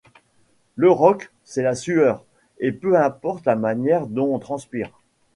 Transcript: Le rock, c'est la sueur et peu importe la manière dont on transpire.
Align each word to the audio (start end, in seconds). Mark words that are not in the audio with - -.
Le 0.77 0.89
rock, 0.89 1.31
c'est 1.43 1.61
la 1.61 1.75
sueur 1.75 2.25
et 2.57 2.71
peu 2.71 2.99
importe 2.99 3.45
la 3.45 3.55
manière 3.55 4.07
dont 4.07 4.33
on 4.33 4.39
transpire. 4.39 4.89